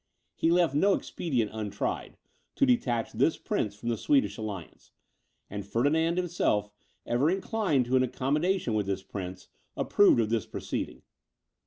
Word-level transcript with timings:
He 0.33 0.49
left 0.49 0.73
no 0.73 0.95
expedient 0.95 1.51
untried, 1.53 2.17
to 2.55 2.65
detach 2.65 3.11
this 3.13 3.37
prince 3.37 3.75
from 3.75 3.89
the 3.89 3.97
Swedish 3.97 4.35
alliance; 4.35 4.89
and 5.47 5.63
Ferdinand 5.63 6.17
himself, 6.17 6.71
ever 7.05 7.29
inclined 7.29 7.85
to 7.85 7.95
an 7.97 8.01
accommodation 8.01 8.73
with 8.73 8.87
this 8.87 9.03
prince, 9.03 9.47
approved 9.77 10.19
of 10.19 10.31
this 10.31 10.47
proceeding. 10.47 11.03